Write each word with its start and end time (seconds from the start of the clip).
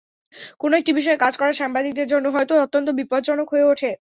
কোনো 0.61 0.73
একটি 0.77 0.91
বিষয়ে 0.97 1.21
কাজ 1.23 1.33
করা 1.37 1.51
সাংবাদিকদের 1.53 2.07
জন্য 2.13 2.25
হয়তো 2.35 2.53
অত্যন্ত 2.63 2.87
বিপজ্জনক 2.99 3.47
হয়ে 3.49 3.69
ওঠে। 3.71 3.91